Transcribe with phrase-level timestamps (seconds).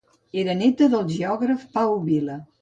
[0.43, 2.41] Era néta del geògraf Pau Vila.